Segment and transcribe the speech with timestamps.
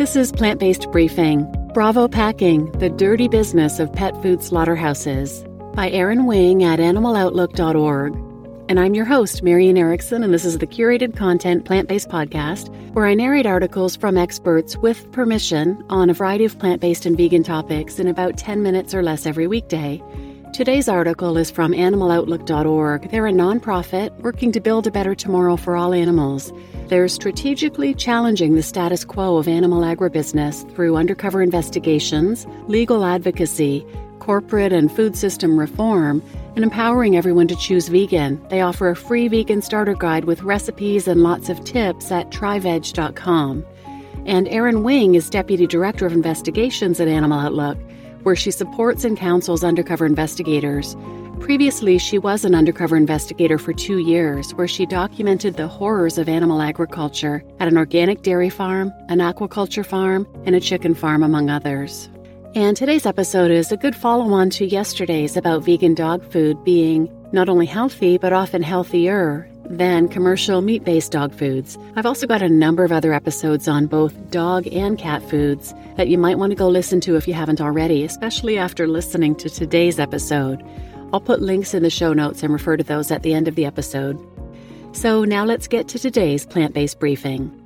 [0.00, 5.90] This is Plant Based Briefing Bravo Packing The Dirty Business of Pet Food Slaughterhouses by
[5.90, 8.14] Erin Wing at animaloutlook.org.
[8.70, 12.74] And I'm your host, Marian Erickson, and this is the curated content plant based podcast
[12.94, 17.14] where I narrate articles from experts with permission on a variety of plant based and
[17.14, 20.02] vegan topics in about 10 minutes or less every weekday.
[20.60, 23.10] Today's article is from animaloutlook.org.
[23.10, 26.52] They're a nonprofit working to build a better tomorrow for all animals.
[26.88, 33.86] They're strategically challenging the status quo of animal agribusiness through undercover investigations, legal advocacy,
[34.18, 36.22] corporate and food system reform,
[36.56, 38.38] and empowering everyone to choose vegan.
[38.50, 43.64] They offer a free vegan starter guide with recipes and lots of tips at tryveg.com.
[44.26, 47.78] And Erin Wing is Deputy Director of Investigations at Animal Outlook,
[48.22, 50.96] where she supports and counsels undercover investigators.
[51.40, 56.28] Previously, she was an undercover investigator for two years, where she documented the horrors of
[56.28, 61.48] animal agriculture at an organic dairy farm, an aquaculture farm, and a chicken farm, among
[61.48, 62.10] others.
[62.54, 67.08] And today's episode is a good follow on to yesterday's about vegan dog food being
[67.32, 71.78] not only healthy, but often healthier than commercial meat based dog foods.
[71.94, 76.08] I've also got a number of other episodes on both dog and cat foods that
[76.08, 79.48] you might want to go listen to if you haven't already, especially after listening to
[79.48, 80.62] today's episode.
[81.12, 83.54] I'll put links in the show notes and refer to those at the end of
[83.54, 84.18] the episode.
[84.92, 87.56] So now let's get to today's plant based briefing.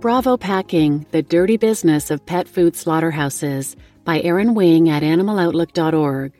[0.00, 6.39] Bravo Packing The Dirty Business of Pet Food Slaughterhouses by Erin Wing at animaloutlook.org.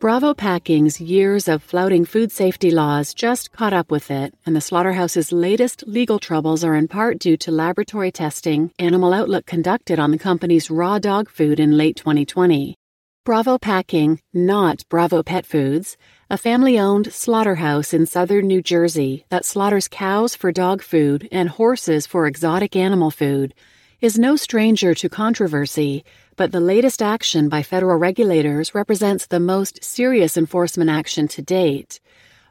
[0.00, 4.60] Bravo Packing's years of flouting food safety laws just caught up with it, and the
[4.60, 10.12] slaughterhouse's latest legal troubles are in part due to laboratory testing Animal Outlook conducted on
[10.12, 12.76] the company's raw dog food in late 2020.
[13.24, 15.96] Bravo Packing, not Bravo Pet Foods,
[16.30, 21.48] a family owned slaughterhouse in southern New Jersey that slaughters cows for dog food and
[21.48, 23.52] horses for exotic animal food,
[24.00, 26.04] is no stranger to controversy,
[26.36, 31.98] but the latest action by federal regulators represents the most serious enforcement action to date.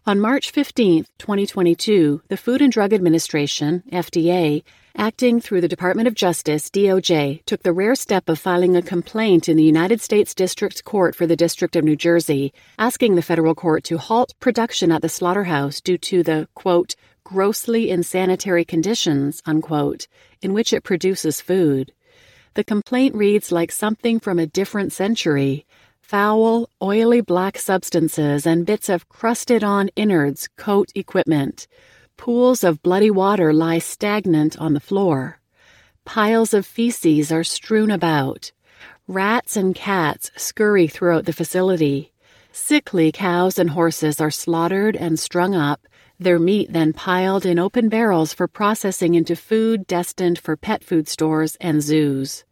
[0.05, 4.63] On March 15, 2022, the Food and Drug Administration, FDA,
[4.97, 9.47] acting through the Department of Justice, DOJ, took the rare step of filing a complaint
[9.47, 13.55] in the United States District Court for the District of New Jersey, asking the federal
[13.55, 16.95] court to halt production at the slaughterhouse due to the, quote,
[17.27, 20.07] grossly insanitary conditions, unquote,
[20.41, 21.91] in which it produces food.
[22.53, 25.65] The complaint reads like something from a different century.
[25.99, 31.67] Foul, oily black substances and bits of crusted on innards coat equipment.
[32.15, 35.41] Pools of bloody water lie stagnant on the floor.
[36.05, 38.53] Piles of feces are strewn about.
[39.05, 42.13] Rats and cats scurry throughout the facility.
[42.53, 45.81] Sickly cows and horses are slaughtered and strung up,
[46.19, 51.07] their meat then piled in open barrels for processing into food destined for pet food
[51.07, 52.43] stores and zoos.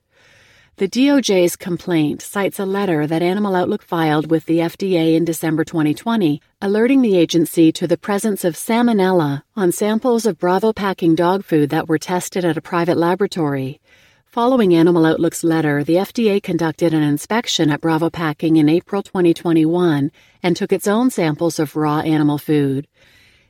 [0.78, 5.64] The DOJ's complaint cites a letter that Animal Outlook filed with the FDA in December
[5.64, 11.46] 2020, alerting the agency to the presence of salmonella on samples of Bravo packing dog
[11.46, 13.80] food that were tested at a private laboratory.
[14.26, 20.12] Following Animal Outlook's letter, the FDA conducted an inspection at Bravo Packing in April 2021
[20.44, 22.86] and took its own samples of raw animal food.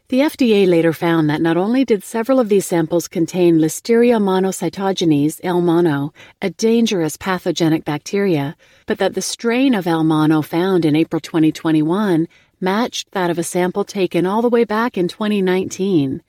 [0.09, 5.39] The FDA later found that not only did several of these samples contain Listeria monocytogenes,
[5.43, 5.61] L.
[5.61, 8.55] mono, a dangerous pathogenic bacteria,
[8.85, 10.03] but that the strain of L.
[10.03, 12.27] mono found in April 2021
[12.61, 16.21] matched that of a sample taken all the way back in 2019.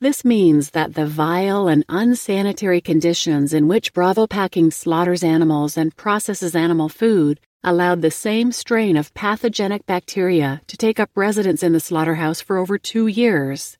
[0.00, 5.96] This means that the vile and unsanitary conditions in which Bravo Packing slaughters animals and
[5.96, 11.72] processes animal food allowed the same strain of pathogenic bacteria to take up residence in
[11.72, 13.78] the slaughterhouse for over two years.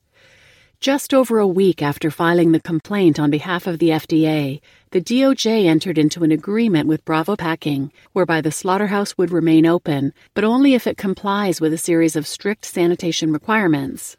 [0.80, 5.66] Just over a week after filing the complaint on behalf of the FDA, the DOJ
[5.66, 10.74] entered into an agreement with Bravo Packing, whereby the slaughterhouse would remain open, but only
[10.74, 14.16] if it complies with a series of strict sanitation requirements.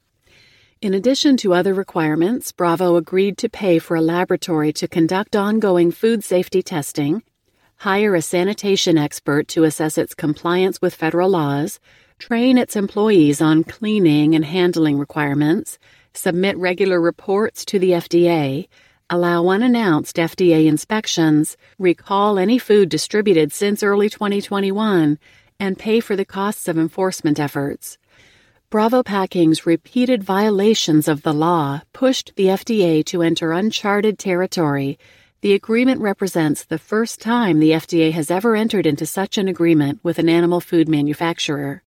[0.81, 5.91] In addition to other requirements, Bravo agreed to pay for a laboratory to conduct ongoing
[5.91, 7.23] food safety testing
[7.77, 11.79] hire a sanitation expert to assess its compliance with federal laws,
[12.19, 15.77] train its employees on cleaning and handling requirements,
[16.13, 18.67] submit regular reports to the FDA,
[19.09, 25.19] allow unannounced FDA inspections, recall any food distributed since early 2021,
[25.59, 27.97] and pay for the costs of enforcement efforts.
[28.69, 34.97] Bravo Packing's repeated violations of the law pushed the FDA to enter uncharted territory
[35.41, 39.99] the agreement represents the first time the FDA has ever entered into such an agreement
[40.03, 41.83] with an animal food manufacturer.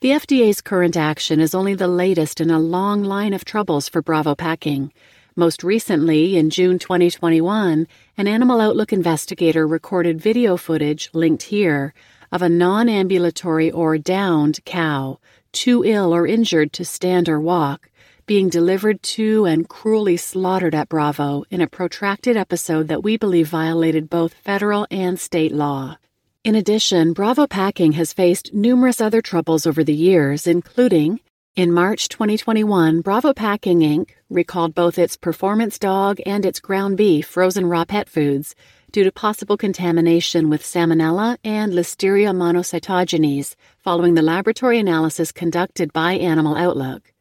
[0.00, 4.02] The FDA's current action is only the latest in a long line of troubles for
[4.02, 4.92] Bravo Packing.
[5.36, 11.94] Most recently, in June 2021, an Animal Outlook investigator recorded video footage, linked here,
[12.30, 15.18] of a non ambulatory or downed cow,
[15.52, 17.88] too ill or injured to stand or walk,
[18.26, 23.48] being delivered to and cruelly slaughtered at Bravo in a protracted episode that we believe
[23.48, 25.96] violated both federal and state law.
[26.44, 31.20] In addition, Bravo Packing has faced numerous other troubles over the years, including
[31.56, 34.10] in March 2021, Bravo Packing Inc.
[34.28, 38.56] recalled both its performance dog and its ground beef frozen raw pet foods
[38.90, 46.14] due to possible contamination with Salmonella and Listeria monocytogenes following the laboratory analysis conducted by
[46.14, 47.13] Animal Outlook.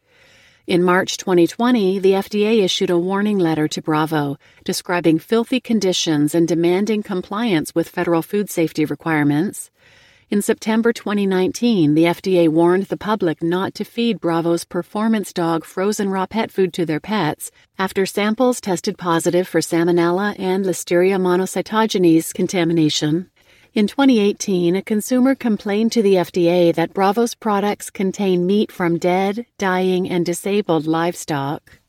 [0.65, 6.47] In March 2020, the FDA issued a warning letter to Bravo describing filthy conditions and
[6.47, 9.69] demanding compliance with federal food safety requirements.
[10.29, 16.07] In September 2019, the FDA warned the public not to feed Bravo's performance dog frozen
[16.07, 22.33] raw pet food to their pets after samples tested positive for Salmonella and Listeria monocytogenes
[22.33, 23.29] contamination.
[23.75, 29.47] In 2018, a consumer complained to the FDA that Bravo's products contain meat from dead,
[29.57, 31.79] dying, and disabled livestock.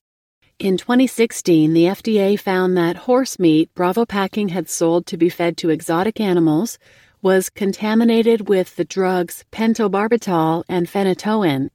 [0.58, 5.58] In 2016, the FDA found that horse meat Bravo Packing had sold to be fed
[5.58, 6.78] to exotic animals
[7.20, 11.68] was contaminated with the drugs pentobarbital and phenytoin.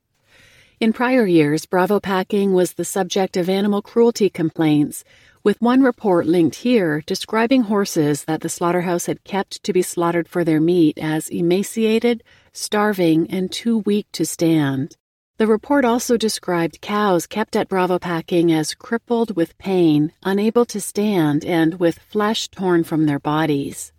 [0.80, 5.04] In prior years, Bravo Packing was the subject of animal cruelty complaints,
[5.44, 10.28] with one report linked here describing horses that the slaughterhouse had kept to be slaughtered
[10.28, 14.96] for their meat as emaciated, starving, and too weak to stand.
[15.38, 20.82] The report also described cows kept at Bravo Packing as crippled with pain, unable to
[20.82, 23.94] stand, and with flesh torn from their bodies.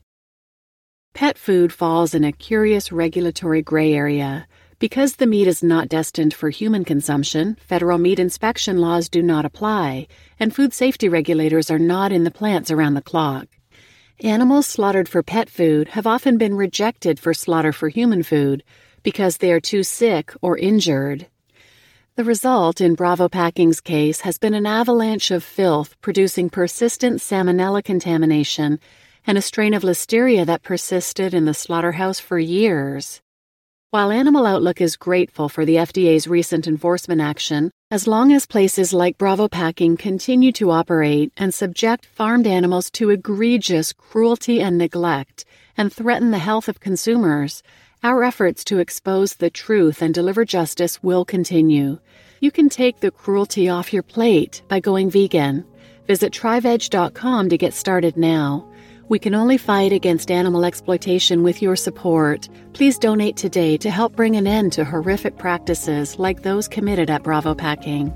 [1.15, 4.47] Pet food falls in a curious regulatory gray area.
[4.81, 9.45] Because the meat is not destined for human consumption, federal meat inspection laws do not
[9.45, 10.07] apply,
[10.39, 13.47] and food safety regulators are not in the plants around the clock.
[14.25, 18.65] Animals slaughtered for pet food have often been rejected for slaughter for human food
[19.03, 21.27] because they are too sick or injured.
[22.17, 27.85] The result in Bravo Packing's case has been an avalanche of filth producing persistent salmonella
[27.85, 28.81] contamination
[29.27, 33.21] and a strain of listeria that persisted in the slaughterhouse for years.
[33.93, 38.93] While Animal Outlook is grateful for the FDA's recent enforcement action, as long as places
[38.93, 45.45] like Bravo Packing continue to operate and subject farmed animals to egregious cruelty and neglect
[45.77, 47.65] and threaten the health of consumers,
[48.05, 51.99] our efforts to expose the truth and deliver justice will continue.
[52.39, 55.65] You can take the cruelty off your plate by going vegan.
[56.07, 58.70] Visit tryveg.com to get started now.
[59.11, 62.49] We can only fight against animal exploitation with your support.
[62.75, 67.25] Please donate today to help bring an end to horrific practices like those committed at
[67.25, 68.15] Bravo Packing.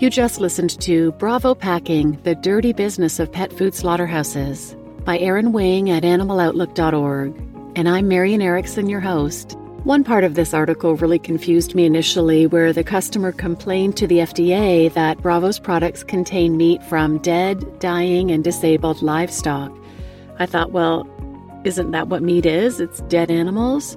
[0.00, 4.74] You just listened to Bravo Packing The Dirty Business of Pet Food Slaughterhouses
[5.04, 7.36] by Erin Wing at animaloutlook.org.
[7.76, 9.56] And I'm Marian Erickson, your host.
[9.84, 14.18] One part of this article really confused me initially, where the customer complained to the
[14.18, 19.72] FDA that Bravo's products contain meat from dead, dying, and disabled livestock.
[20.38, 21.04] I thought, well,
[21.64, 22.78] isn't that what meat is?
[22.78, 23.96] It's dead animals?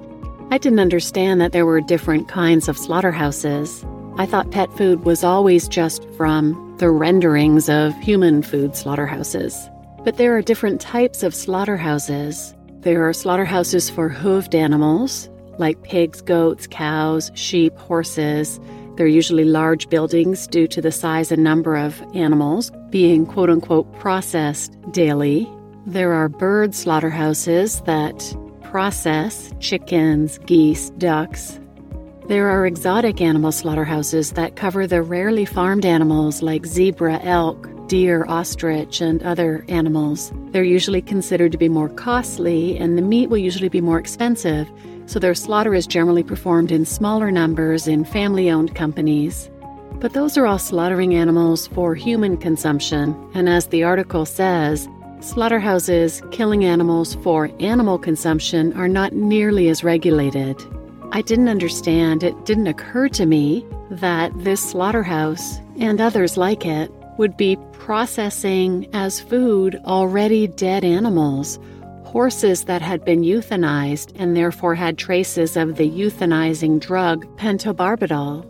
[0.50, 3.86] I didn't understand that there were different kinds of slaughterhouses.
[4.16, 9.70] I thought pet food was always just from the renderings of human food slaughterhouses.
[10.02, 12.56] But there are different types of slaughterhouses.
[12.80, 15.28] There are slaughterhouses for hooved animals,
[15.58, 18.60] like pigs, goats, cows, sheep, horses.
[18.96, 23.92] They're usually large buildings due to the size and number of animals being quote unquote
[23.98, 25.48] processed daily.
[25.86, 31.60] There are bird slaughterhouses that process chickens, geese, ducks.
[32.28, 38.24] There are exotic animal slaughterhouses that cover the rarely farmed animals like zebra, elk, deer,
[38.26, 40.32] ostrich, and other animals.
[40.50, 44.68] They're usually considered to be more costly, and the meat will usually be more expensive
[45.06, 49.50] so their slaughter is generally performed in smaller numbers in family owned companies.
[50.00, 54.88] But those are all slaughtering animals for human consumption, and as the article says,
[55.20, 60.62] slaughterhouses killing animals for animal consumption are not nearly as regulated.
[61.12, 66.90] I didn't understand, it didn't occur to me that this slaughterhouse and others like it
[67.16, 71.58] would be processing as food already dead animals
[72.16, 78.42] horses that had been euthanized and therefore had traces of the euthanizing drug pentobarbital.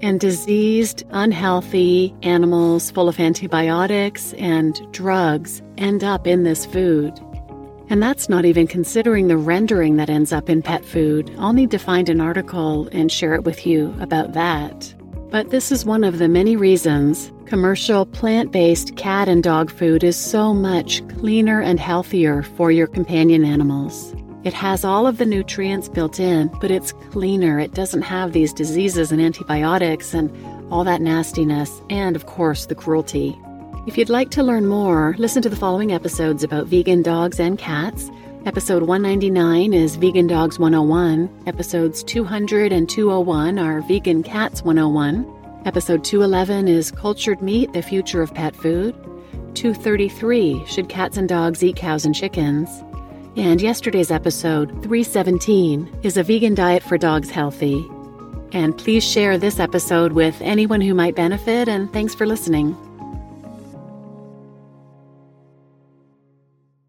[0.00, 7.12] And diseased, unhealthy animals full of antibiotics and drugs end up in this food.
[7.90, 11.30] And that's not even considering the rendering that ends up in pet food.
[11.38, 14.94] I'll need to find an article and share it with you about that.
[15.34, 20.04] But this is one of the many reasons commercial plant based cat and dog food
[20.04, 24.14] is so much cleaner and healthier for your companion animals.
[24.44, 27.58] It has all of the nutrients built in, but it's cleaner.
[27.58, 30.30] It doesn't have these diseases and antibiotics and
[30.72, 33.36] all that nastiness, and of course, the cruelty.
[33.88, 37.58] If you'd like to learn more, listen to the following episodes about vegan dogs and
[37.58, 38.08] cats.
[38.46, 41.44] Episode 199 is Vegan Dogs 101.
[41.46, 45.62] Episodes 200 and 201 are Vegan Cats 101.
[45.64, 48.94] Episode 211 is Cultured Meat, the Future of Pet Food.
[49.54, 52.68] 233 Should Cats and Dogs Eat Cows and Chickens?
[53.34, 57.88] And yesterday's episode, 317, is a vegan diet for dogs healthy.
[58.52, 62.76] And please share this episode with anyone who might benefit, and thanks for listening.